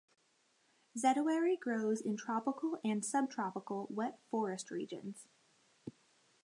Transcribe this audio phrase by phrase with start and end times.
[0.97, 5.27] Zedoary grows in tropical and subtropical wet forest regions.